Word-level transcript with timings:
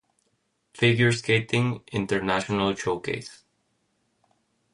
Figure 0.73 1.11
Skating 1.11 1.83
International 1.91 2.73
Showcase. 2.73 3.43